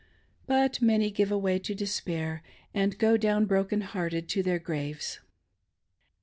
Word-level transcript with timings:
But 0.47 0.81
many 0.81 1.11
give 1.11 1.29
way 1.29 1.59
to 1.59 1.75
despair, 1.75 2.41
and 2.73 2.97
go 2.97 3.17
down 3.17 3.45
broken 3.45 3.81
hearted 3.81 4.27
to 4.29 4.41
their 4.41 4.57
graves. 4.57 5.19